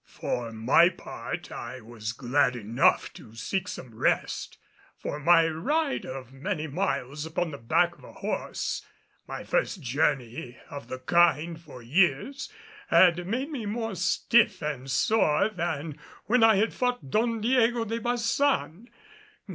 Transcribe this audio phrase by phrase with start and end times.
[0.07, 4.57] For my part I was glad enough to seek some rest;
[4.97, 8.83] for my ride of many miles upon the back of a horse,
[9.27, 12.51] my first journey of the kind for years,
[12.87, 17.99] had made me more stiff and sore than when I had fought Don Diego de
[17.99, 18.87] Baçan.